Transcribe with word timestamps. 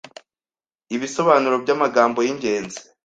Ibisobanuro 0.95 1.55
by’amagambo 1.63 2.19
y’ingenzi 2.27 2.79